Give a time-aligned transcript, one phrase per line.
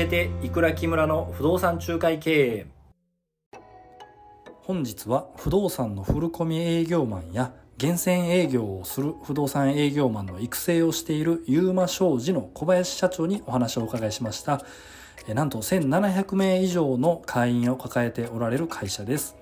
[0.00, 2.66] えていくら木村の不動産仲介経営。
[4.62, 14.62] 本日は不動産のフルコミ営業マンや厳選営業をする不動産営業マンの育成をしているユーマ商事の小林社長にお話をお伺いしました。
[15.34, 19.36] なんと1700名以上の会員を抱えておられる会社です。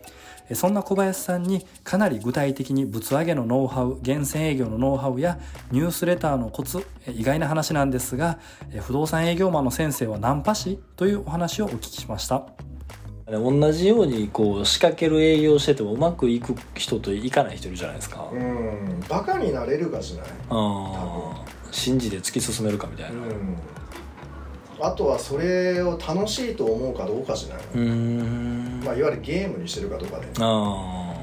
[0.55, 5.39] そんな小林さんにかなり具体的にぶつ上げのノウハウ厳選営業のノウハウや
[5.71, 8.39] ニュースレターのコツえ意外な話なんですが
[8.73, 12.47] え不動産営業マンの先生はナンパ師というお話をお聞きしました。
[13.31, 19.05] 同じようにこう仕掛ける営業しててもうまくいく人といかない人いるじゃないですか、うん。
[19.07, 20.27] バカになれるかじゃない？
[20.29, 23.19] ああ信じて突き進めるかみたいな。
[23.19, 23.59] うん
[24.81, 27.65] あとはそれを楽しいと思うかどうかじゃない、
[28.85, 30.27] まあ、いわゆるゲームにしてるかどうかで。
[30.39, 31.15] あ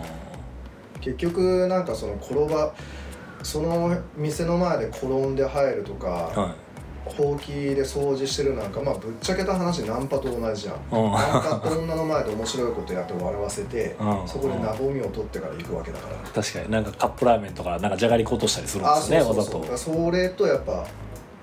[1.02, 2.74] 結局なんかその転ば
[3.44, 6.52] その店の前で転んで入るとか、あはい。
[7.06, 10.76] ほうきで掃除してるなんかまあぶっちゃけた話ナンパと同じじゃん。
[10.92, 16.18] うんナンパって女の前で面白いことやって笑わせてうんそこで和みを取ってから行くわけだから。
[16.30, 16.72] 確かに。
[16.72, 19.78] なんかカップラーメンとかなんかじゃがりこ落としたりするんあですねわざと。
[19.78, 20.88] それとやっぱ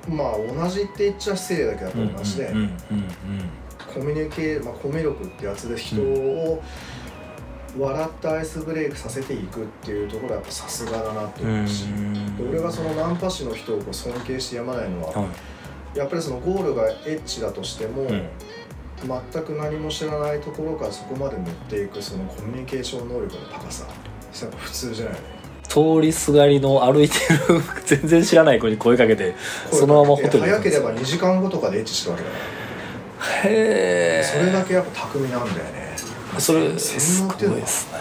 [0.08, 2.54] まあ同じって言っちゃ失礼だけどやっぱり同じで、
[3.94, 6.62] コミュニケー、まあ、コミュ力ってやつで人を
[7.78, 12.36] 笑ってアイスブレイクさせていくっていうところはやっぱさすがだなってうん思うし、うん。
[12.36, 15.26] で俺がそのナンパ師の人をこう尊敬してやまないのは、は
[15.94, 15.98] い。
[15.98, 18.28] やっぱりそのゴールがエッチだとしても、うん。
[19.02, 23.86] 全く何も知らないところからそこまで持っていくそのコミュニケーション能力の高さ。
[24.32, 25.14] 普通じゃない？
[25.14, 25.20] ね
[25.72, 27.16] 通りすがりの歩いて
[27.48, 29.34] る全然知らない子に声かけて
[29.70, 30.40] そのままホテルに。
[30.42, 32.36] 早ければ2時間後とかでエッチしてるわけだか
[33.44, 33.50] ら。
[33.50, 35.96] へえそれだけやっぱ巧みなんだよね。
[36.38, 37.98] それ洗すご脳っていうのはいですね。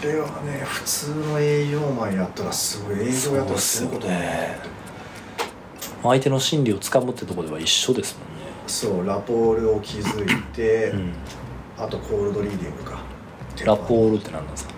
[0.00, 4.28] これはね普通の営業マンやったらすごい営業やったらすごいことだなって
[6.04, 8.52] 相手の心理をつかむってところでは一緒ですもんね。
[8.68, 11.12] そうラポールを築いて、うん。
[11.76, 13.00] あとコールドリーディングか。
[13.64, 14.73] ラポールって何なんですか？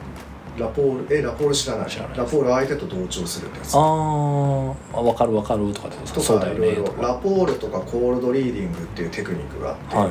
[0.59, 1.91] ラポールえラポール知らない？
[1.91, 3.75] 知らないラポール相手と同調するってやつ。
[3.75, 7.03] あーあ分かる分かるとかってこととそうだよかいろいろ。
[7.03, 10.11] ラポールとかコールドリーディングっていうテクニックがあって、はい。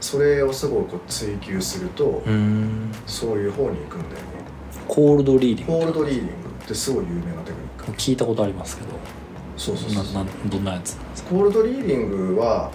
[0.00, 2.92] それをすごいこう追求すると、うーん。
[3.06, 4.26] そういう方に行くんだよね。
[4.88, 6.32] コールドリーディングコールドリーディング
[6.64, 7.92] ってすごい有名なテクニック。
[7.92, 8.88] 聞いたことありますけど。
[9.56, 10.98] そうそうそうななんどんなやつ？
[11.30, 12.70] コールドリーディングは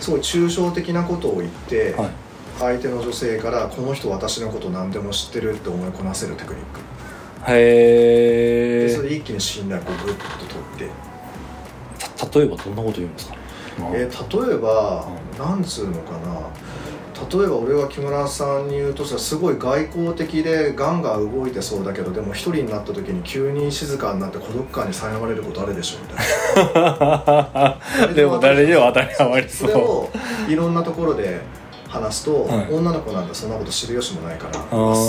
[0.00, 2.10] すごい抽象的なことを言って、かはい
[2.58, 6.80] 相手の女性からこの人私のこと何でも知ってるって思い込ませるテクニック。
[7.52, 10.88] へえでそれで一気に信頼をグッと取っ
[12.32, 13.34] て、例えばどんなこと言うんですか？
[13.92, 15.06] えー例えば、
[15.38, 16.40] なんつうのかな。
[17.30, 27.78] 例えば俺が木村さんに言うとさすごい外交的でガンガン動いてそうだけどでも一人になった時に急に静かになって孤独感に苛まれることあるでしょみたいな。
[28.14, 30.10] でも誰にも当たり障りそそうれを
[30.48, 31.40] いろんなところで
[31.94, 32.72] 話すと、はい。
[32.72, 34.58] 女の子なんてそんなこと知る由もないからす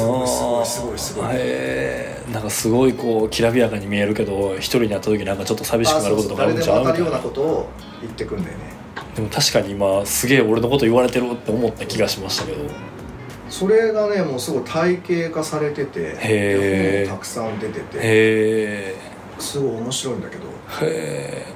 [0.05, 7.17] ごいすごいすごいすごい、へえんかすごいこうきらびやかに見えるけど一人になった時なんかちょっと寂しくなることとかあるん誰でも当たるような。
[7.17, 7.69] なことを
[8.01, 8.73] 言ってくんだよね
[9.15, 12.69] でも確かに今すげえ俺のこと言われてるって思った気がしましたけど。
[13.49, 18.95] それがねもうすごい体系化されててたくさん出ててへえ
[19.39, 20.43] すごい面白いんだけど。
[20.81, 21.55] へえ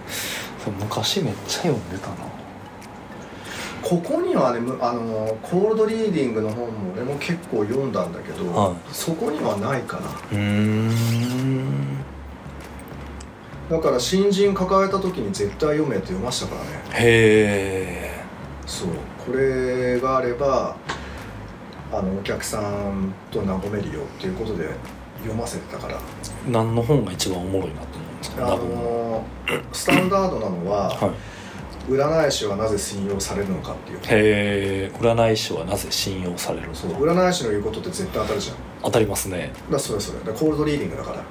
[0.80, 2.16] 昔めっちゃ読んでたな
[3.90, 8.76] ここにはねむあのコールドリーディングの本も俺も結構読んだんだけど、はい。
[8.92, 10.00] そこにはないか
[10.32, 10.38] な。
[10.38, 10.92] ん。
[13.68, 16.68] だから新人抱えた時に絶対読めって読ましたからね。
[16.92, 18.24] へえ
[18.68, 18.90] そう。
[19.26, 20.76] これがあれば
[21.92, 24.70] あのお客さんと和めるよっていうことで
[25.24, 26.00] 読ませてたから。
[26.48, 28.54] 何の本が一番おもろいなと思うんですか？
[28.54, 29.26] あの
[29.74, 31.12] スタンダードなのは、はい
[31.90, 33.98] 占い師はなぜ信用されるのかっていう。
[33.98, 38.56] へえ占い師はなぜ信用されるのそう占い師の言うことって絶対当たるじゃん。
[38.84, 39.52] 当たりますね。
[39.70, 40.20] らそれそれ。
[40.20, 41.24] だコールドリーディングだから。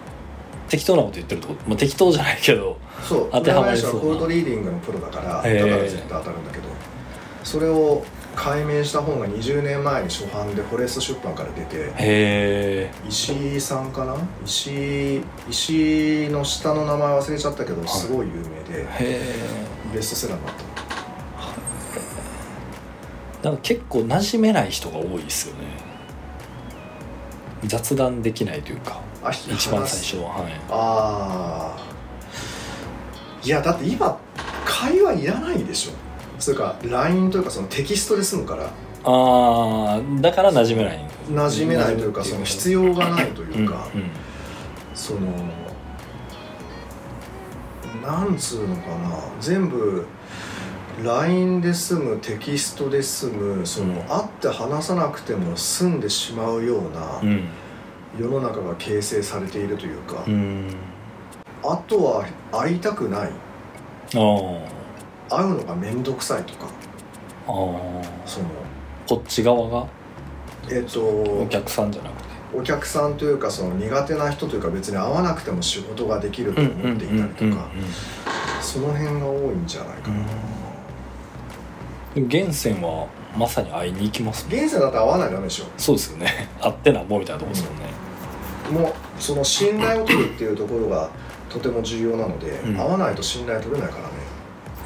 [0.69, 4.00] 適当なこと言ってるってこと、まあ、適当じゃないけどそう当てはま占い師りそうな。
[4.00, 6.69] はコールドリーディングのプロだからだから絶対当たるんだけど。
[7.44, 8.04] それを
[8.37, 14.14] 解明した本が20年前に初版でフォレスト出版から出てへえ石井さんかな？
[14.44, 17.88] 石井石井の下の名前忘れちゃったけどい。
[17.88, 18.40] すごい有名
[18.76, 18.82] で。
[18.82, 19.38] へえ
[19.93, 20.62] ベストセラーになった。
[23.43, 25.67] のなんか結構馴染めない人が多いですよね。
[27.64, 30.43] 雑談できないというかあ一番最初は。
[30.43, 30.52] はい。
[30.70, 31.88] ああ
[33.44, 34.19] いやだって今
[34.64, 35.93] 会話いらないでしょ。
[36.38, 38.70] それか LINE というかそのテキストで済むから。
[39.05, 41.05] ああだから馴染めない。
[41.29, 44.11] 馴染めないというかその必要がないというか、うんうん。
[44.94, 45.20] その
[48.02, 49.19] なんつうのかな。
[49.40, 50.06] 全部
[51.02, 54.02] LINE で済むテキストで済むその、うん。
[54.08, 57.49] 会って話さなくても済んでしまうようなうん。
[58.19, 60.75] 世の中が形成されているというか、うん。
[61.62, 63.31] あとは会いたくない。
[64.11, 64.19] 会
[65.44, 66.67] うのが面倒くさいとか。
[67.46, 67.52] ああ。
[68.26, 68.46] その。
[69.06, 69.87] こっち側が？
[70.70, 72.18] えっ、とお客さんじゃなくて
[72.55, 77.69] お客さんというかその苦手な人というか別に会わなくても仕事ができると思っていたりとか
[78.61, 80.17] その辺が多いんじゃないかな、
[82.15, 85.67] 源泉はまさに会いに行きますね現世だったら会わないとダメでしょ。
[85.77, 86.49] そうですよね。
[86.61, 87.65] 会ってなんぼみたいなとこです
[88.71, 88.93] もんね、もう
[89.23, 91.11] その信頼を取るっていうところが
[91.50, 92.77] とても重要なので、うん。
[92.77, 94.09] 会わないと信頼取れないからね。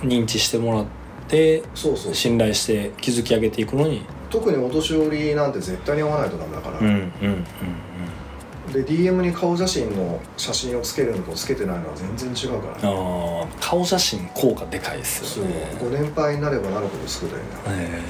[0.02, 0.84] 認知してもらっ
[1.28, 7.44] てそうそう信頼して築き上げていくのに特にお年寄りなんて絶対に会わないとダメだから、うんうんうん
[8.72, 12.74] で DM に顔写真の写真をつけるのとつけてないのは全然違うから。
[12.76, 17.32] ねああ顔写真効果でかいですそうよねご年配になればなるほど少な
[17.76, 17.78] い？
[17.80, 18.00] ねへえ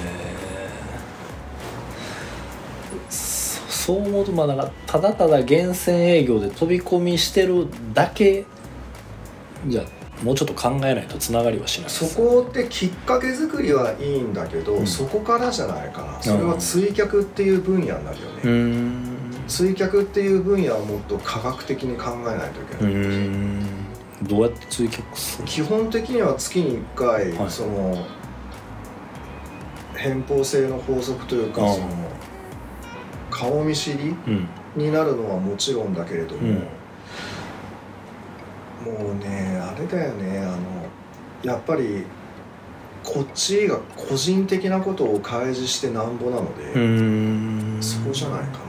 [3.09, 8.45] そそう思うとまあだからただただ厳選営業で飛び込みしてるだけ
[9.67, 9.83] じゃ
[10.23, 14.87] もうちょっと考えないとつながりはしないそこってきっかけ作りはいいんだけど、うん。
[14.87, 18.15] そこからじゃないかなそれは追客っていう分野になるよね、
[18.45, 19.17] うーん。
[19.49, 23.67] 追客っていう分野をもっと科学的に考えないというけうない、ーん。
[24.23, 25.45] どうやって追求する？
[25.49, 27.51] 基本的には月に1回、はい。
[27.51, 28.07] その
[29.97, 31.75] 偏方性の法則というか、うん。
[31.75, 31.89] その
[33.31, 34.49] 顔見知りうん。
[34.77, 36.67] になるのはもちろんだけれども、うん
[38.85, 40.83] もうねあれだよねあの
[41.43, 42.05] やっぱり
[43.03, 48.61] こっちが個人的なことを開示してなんぼなので、そこじゃないか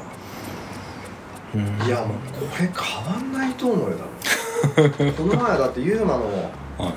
[1.53, 1.77] うん。
[1.77, 3.97] な、いやもうこれ変わんないと思うよ
[4.75, 6.93] 多分 この前だってユーマのは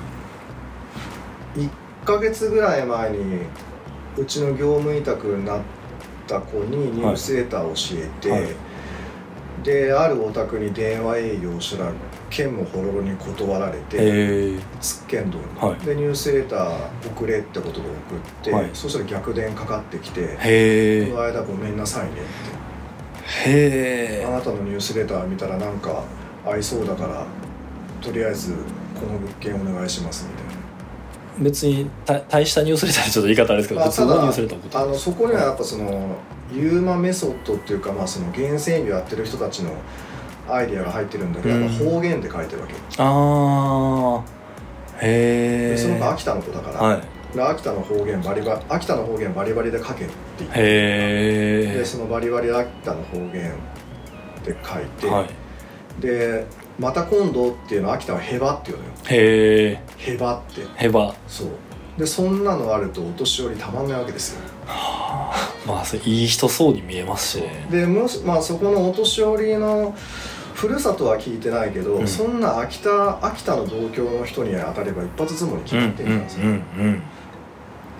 [1.55, 1.59] い。
[1.59, 1.69] 1
[2.05, 3.41] ヶ月ぐらい前に
[4.17, 5.59] うちの業務委託になっ
[6.25, 8.47] た子にニュースレターを教えて、はい。
[9.63, 11.91] であるお宅に電話営業をしたら
[12.29, 15.85] 県もほろろに断られてへえつっけんどんに、はい。
[15.85, 17.89] でニュースレター送れってことで送っ
[18.43, 18.69] て、はい。
[18.73, 20.21] そしたら逆電かかってきて
[21.09, 22.21] この間ごめんなさいねって。
[23.49, 26.03] へえあなたのニュースレター見たらなんか
[26.45, 27.25] 合いそうだから
[28.01, 28.53] とりあえず
[28.95, 30.57] この物件お願いしますみたいな。
[31.39, 36.15] 別にた大したニュースレターでちょっと言い方あれですけど、まあ普通のニュースレターあのそこにはやっぱその
[36.51, 39.71] ユーマメソッドっていうかまあその厳選業やってる人たちの
[40.49, 41.69] アイディアが入ってるんだけど、うん。
[41.69, 44.37] 方言で書いてるわけああ
[45.01, 47.01] へえでその子秋田の子だから、はい。
[47.35, 50.61] で秋田の方言バリバリ秋田の方言バリバリで書けって言ってへ
[51.71, 55.29] えでそのバリバリ秋田の方言で書いて、はい。
[56.01, 56.45] で
[56.79, 58.91] また今度っていうのは秋田はヘバっていうのよ。
[59.09, 60.65] へえヘバって。
[60.75, 61.47] へばそう。
[61.97, 64.41] でそんなのあるとお年寄りたまんないわけですよ。
[65.65, 67.67] まあそれいい人そうに見えますしね。
[67.71, 69.95] でもし、まあ、そこのお年寄りの
[70.57, 72.07] ふるさとは聞いてないけど、うん。
[72.07, 77.03] そんな秋田秋田の同郷の人に当たれば一発相撲に決まってるんですよ、うんうんうん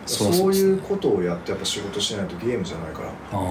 [0.07, 3.09] そうそういうことをやってやっぱ仕事しないとゲームじゃないから。
[3.33, 3.41] あ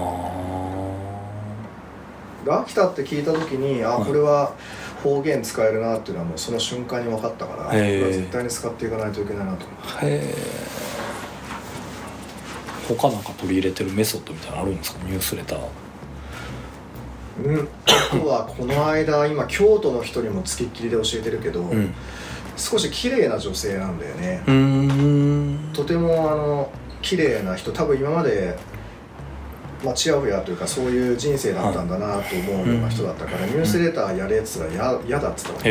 [2.47, 4.07] で秋田って聞いた時にあはい。
[4.07, 4.55] これは
[5.05, 8.01] 方言使えるなっていうのはもうその瞬間に分かったからこへー。
[8.01, 10.35] れは絶対に使っていかないといけないなと思って
[12.89, 15.05] 他なんか取り入れてるメソッドみたいなのあるんですか？
[15.05, 15.59] ニュースレター
[17.45, 21.95] うん、あとはこの間今京都の人にもつきっきりで教えてるけど、うん。
[22.57, 24.41] 少し綺麗な女性なんだよね、
[25.75, 28.57] とてもあの綺麗な人多分今まで、
[29.85, 35.69] まあ、ちやほやというかそういう人生だったんだなと思うような人だったから、ニュースレターやれっつったらや嫌だっつった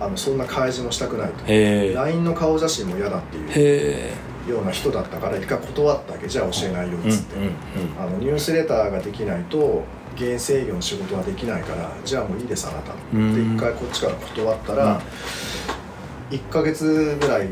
[0.00, 1.92] あのそんな開示もしたくないとへえ。
[1.92, 6.26] LINE の顔写真も嫌だっていうような人だったから一回断ったわけ。
[6.26, 7.36] じゃあ教えないよっつって、
[8.00, 9.84] あのニュースレターができないと
[10.16, 12.92] 現制営業の仕事はできないからじゃあもういいですあなた。
[12.92, 13.56] ってうん。
[13.56, 15.00] 一回こっちから断ったら、
[16.30, 17.48] 1ヶ月ぐらい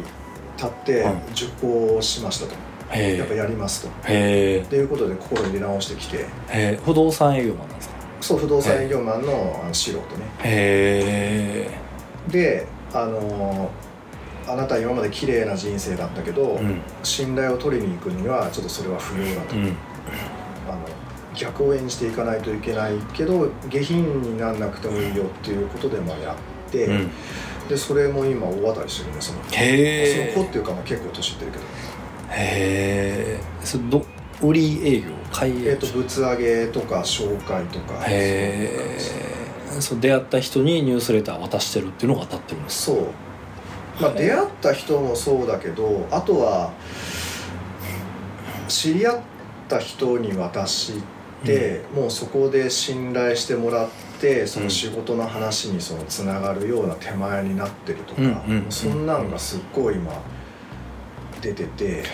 [0.56, 1.34] 経ってうん。
[1.34, 1.52] 熟
[1.96, 2.54] 考しましたと、
[2.90, 3.88] へやっぱえやりますと。
[4.08, 4.62] へえ。
[4.62, 6.26] っていうことで心入れ直してきて。
[6.84, 7.94] 不動産営業マンなんですか？
[8.20, 10.04] そう不動産営業マンのあの素人ね。
[10.44, 11.68] へ
[12.28, 13.70] であの
[14.46, 16.80] あなた今まで綺麗な人生だったけど、えうん。
[17.02, 19.62] 信頼を取りに行くにはちょっとそれは不要だと、うん。
[20.68, 20.80] あの
[21.34, 26.34] 逆を演じていかないといけないけど下品になんなくてもいいよっていうことでまあや
[26.68, 27.10] って、うん。
[27.68, 31.64] でそれも今大当たりしてるねそのへえその子っていうかまあ結構年いってるけど。
[31.64, 31.66] へ
[32.30, 34.04] えそれど
[34.42, 35.70] 売り営業買い営業。
[35.70, 38.04] えっ、とぶつ上げとか紹介とか。
[38.06, 42.82] へえそう出会った人にニュースレター渡してるっていうのが当たってるんです。
[42.86, 43.06] そう。
[44.00, 46.72] まあ、出会った人もそうだけどあとは
[48.66, 49.20] 知り合っ
[49.68, 51.00] た人に渡して、
[51.94, 53.88] もうそこで信頼してもらっ
[54.20, 58.20] てその仕事の話にそのつながるような手前になってるとか、
[58.70, 60.12] そんなんがすっごい今
[61.40, 62.04] 出てて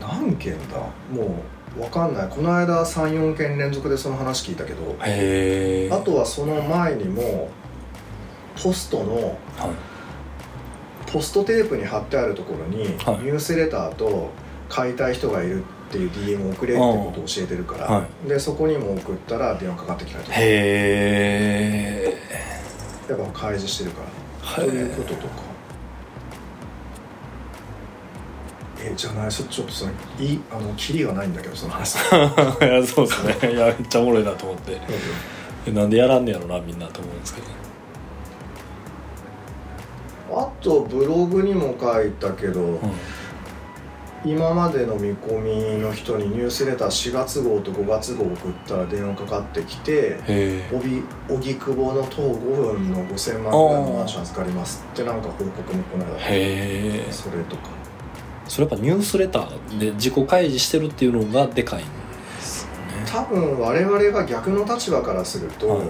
[0.00, 0.78] 何件だ？
[1.12, 1.42] も
[1.76, 2.28] う分かんない。
[2.28, 7.50] この間34件連続でその話聞いたけどあとはその前にも
[8.62, 9.70] ポストのはい。
[11.10, 13.18] ポストテープに貼ってあるところに、はい。
[13.18, 14.30] ニュースレターと
[14.70, 20.36] 買いたい人がいるっていう DM を送れってことを教えてるから、はでそこにも送ったら電話かかってきたりとか。
[20.38, 20.42] へ
[22.04, 22.18] え
[23.08, 24.02] やっぱ開示してるか
[24.56, 24.64] ら。
[24.64, 25.52] へというこえととか。
[28.84, 31.96] えじゃないそちょっとそのいいあのキリがないんだけどその話。
[32.10, 33.52] いやそうですね。
[33.52, 34.78] いやめっちゃおもろいなと思って。
[35.66, 37.46] えなんでやらんねやろなみんなと思うんですけど。
[40.34, 42.80] あとブログにも書いたけど、
[44.24, 57.06] 今までの見込みの人にニュースレター4月号と5月号送ったら電話かかってきて帯荻窪の徒歩5分の5000万ぐらいのマンション預かりますってなんか報告もこのえ。
[57.10, 57.70] それとか。
[58.46, 63.04] それやっぱニュースレターで自己開示してるっていうのがでかいんですよね。
[63.06, 65.86] 多分我々が逆の立場からすると、はい。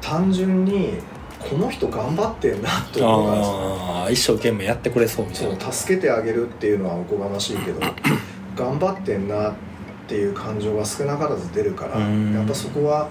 [0.00, 0.98] 単純に
[1.38, 5.72] この人頑張ってんなって思うからさああ一生懸命やってくれそうみたいな。
[5.72, 7.80] 助けてあげるっていうのはおこがましいけど
[8.56, 9.54] 頑張ってんなっ
[10.08, 12.34] ていう感情が少なからず出るからうん。
[12.34, 13.08] やっぱそこは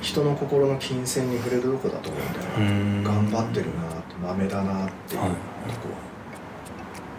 [0.00, 3.30] 人の心の金銭に触れるとこだと思うんだよな、うん。
[3.30, 5.34] 頑張ってるなまめだなっていうとはい
[5.82, 5.88] こ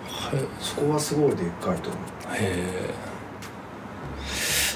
[0.07, 2.01] は、へそこはすごいでっかいと思う。
[2.39, 2.93] え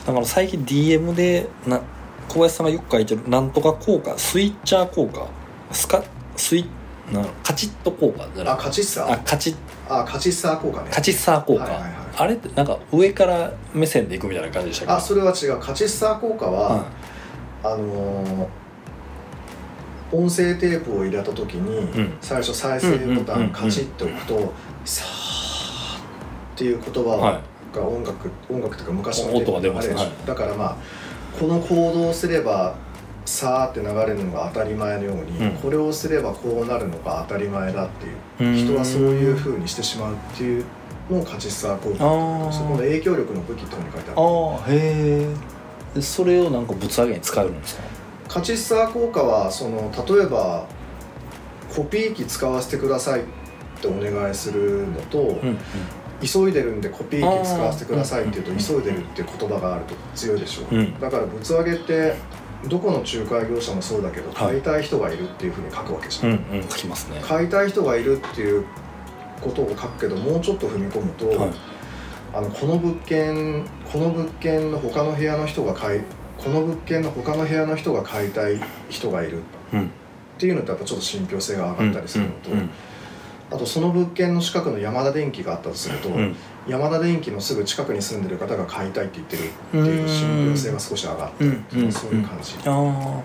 [0.05, 1.81] だから最近 DM でな
[2.27, 5.27] 小林さんがよく書いてるなんとか効果スイッチャー効果
[5.71, 6.03] スカ
[6.35, 6.65] スイ
[7.11, 8.27] なカチッと効果。
[8.35, 9.11] じゃないあカチッサー？
[9.13, 9.55] あカチッ。
[9.89, 10.89] あカチッサー効果ね。
[10.91, 11.91] カチッサー効果、はいはいはい。
[12.17, 14.93] あれってなんか上から目線でいくみたいな感じでしたっけ？
[14.93, 15.59] あそれは違う。
[15.59, 16.85] カチッサー効果は、は
[17.63, 18.47] あのー
[20.09, 22.13] 音声テープを入れた時に、うん。
[22.21, 24.53] 最初再生ボタうんうんうんうんンカチッと押すと
[24.85, 25.97] 「さー」
[26.55, 27.41] っていう言葉は
[27.73, 30.27] が音楽、音楽というか昔の音が出ますあれでしょはい。
[30.27, 30.75] だからまあ
[31.39, 32.75] この行動をすれば
[33.25, 35.51] さーって流れるのが当たり前のように、うん。
[35.57, 38.05] これをすればこうなるのが当たり前だって
[38.43, 38.65] いううん。
[38.65, 40.65] 人はそういうふうにしてしまうっていう
[41.09, 44.19] のをカチッサー効果そこの影響力の武器ってとこに書いてある。
[44.19, 45.27] ああへ
[45.97, 47.83] えそれをなんかぶつ上げに使えるんですか？
[48.27, 50.65] カチッサー効果はその例えば
[51.75, 53.23] コピー機使わせてくださいっ
[53.81, 55.57] てお願いするのと、うん
[56.21, 60.77] 急いでるんでコピー機使わせてくださいって言うと急いでるっていう言葉があると強いでしょ、う。
[60.77, 60.99] ん。
[60.99, 62.15] だからぶつ上げって
[62.67, 64.35] どこの仲介業者もそうだけどはい。
[64.35, 67.21] 買いたい人がいるっていうふうに書くわけじゃ、うんんうん書きますね。
[67.23, 68.65] 買いたい人がいるっていう
[69.41, 71.51] ことを書くけどもうちょっと踏み込むと、はい。
[72.33, 76.01] あのこの物件この物件の他の部屋の人が買い
[76.37, 78.59] この物件の他の部屋の人が買いたい
[78.89, 79.41] 人がいる
[79.73, 82.69] うんっていうのとやっぱちょっと信憑性が上がったりするのと、うん
[83.49, 86.35] あとその物件の近くの山田電機があったとすると、うん。
[86.67, 93.23] 山田電機のすぐ近くに住んでる方が買いたいって言ってるっていう信憑性が少し上がってるっていううんそういう感じ、あ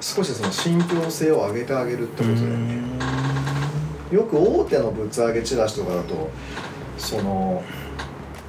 [0.00, 2.78] 少しその信憑性を上げてあげるってあことだよね、
[4.12, 6.30] よく大手のぶつ上げチラシとかだと
[6.96, 7.64] その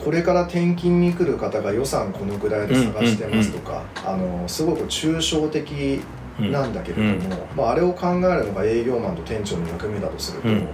[0.03, 6.00] これから転勤に来る方が予算このぐらいで探してますとか、あのすごく抽象的
[6.40, 10.68] なんだけれども、まあ、あれを考えるのが営業マンと店長の役目だとすると、うん。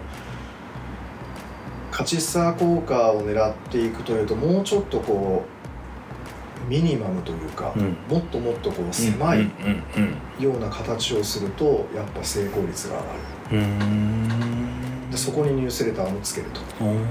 [1.91, 5.43] カチッサー効果を狙っていくというともうちょっとこ
[6.67, 7.97] うミニマムというか、うん。
[8.07, 9.47] もっともっとこう狭いうん。
[10.37, 10.43] うん。
[10.43, 13.19] ような形をするとやっぱ成功率が上がる。
[13.51, 15.11] うんうん。
[15.11, 16.61] でそこにニュースレターもつけると。
[16.85, 17.05] うん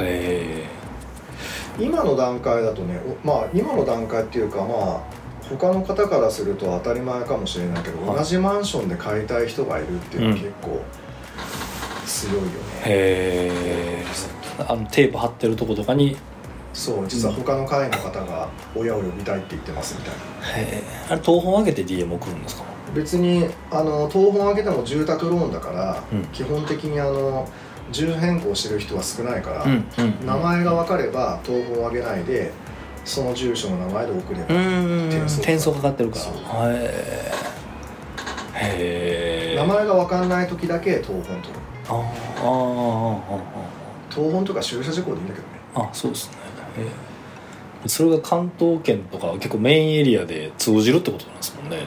[0.00, 0.78] へえ
[1.78, 5.02] 今の段階だとねおまあ今の段階っていうかまあ
[5.48, 8.18] 他の方からすると当たり前かもしれないけど、はい。
[8.18, 10.40] 同じマンションで買いたい人がいるっていうのはうん。
[10.40, 10.80] 結構
[12.06, 12.48] 強いよね、
[12.84, 14.04] へえ
[14.66, 16.16] あのテープ貼ってるとことかに。
[16.72, 20.58] そう実は他の会の方が親を呼びたいって言ってますみたいな。
[20.58, 22.62] へえあれ東本上げて DM 送るんですか？
[22.94, 26.24] 別にあの東本上げても住宅ローンだから、うん。
[26.26, 27.48] 基本的にあの
[27.92, 29.84] 住変更してる人は少ないから、うん
[30.24, 32.52] 名前が分かれば東本上げないで
[33.08, 35.08] その住所の名前で送れば、うん。
[35.08, 35.80] 転送か。
[35.82, 36.24] かってるから。
[38.60, 41.42] へえ名前が分かんない時だけ東本取る
[41.88, 43.18] あーあ
[44.10, 45.52] 東本とか駐車事故でいいんだけどね。
[45.74, 46.32] あそうですね。
[47.86, 51.86] それが関東圏とか結構メインエリアで通じるってことなんですもんね。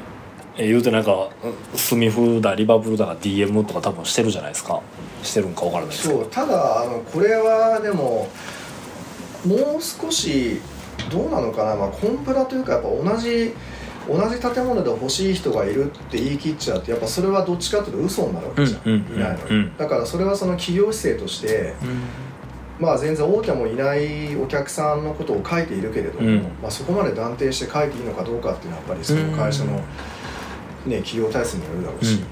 [0.58, 1.30] え言うてなんか
[1.76, 4.82] スミフだリバプールだか DM とか多分してるじゃないですか。
[5.22, 6.22] してるんか分からないですけど。
[6.22, 6.30] そう。
[6.32, 8.28] ただあのこれはでも
[9.46, 10.62] もう少し
[11.10, 13.54] どうなのかな、まあ、コンプラというかやっぱ同じ
[14.08, 21.74] 同じ建物で欲しい人がいるって言い切っちゃうとやっぱそれはどっちかというと嘘になるわけじゃん、うんうんうんいないのだからそれはその企業姿勢として
[22.80, 26.42] まあ全然大きもいないお客さんのことを書いているけれども、うん。
[26.64, 29.74] まあ、そこまで断定して書いていいのかどうかっていうのはやっぱりその会社の、
[30.88, 32.24] ね、企業体制によるだろうし、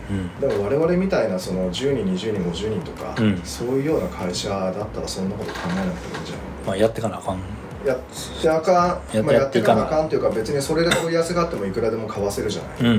[0.42, 3.40] でも我々みたいなその10人20人50人とか、うん。
[3.44, 6.44] そういうような会社だったらそんなこと考えなくてもいいんじゃない？
[6.66, 7.40] まあやってかなあかん
[7.86, 8.00] やっ
[8.42, 12.94] てあかんやまあ、やっていかなあやっていかんというか別にそれで問い合わせがあってもいくらでも買わせるじゃない、うんうん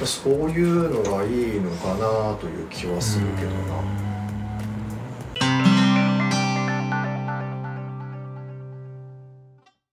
[0.00, 0.06] うん。
[0.06, 4.09] そういうのがいいのかなという気はするけどな、うん